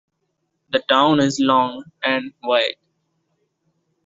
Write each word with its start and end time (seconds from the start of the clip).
The 0.71 0.79
town 0.79 1.19
is 1.19 1.39
long 1.39 1.83
and 2.03 2.33
wide. 2.41 2.77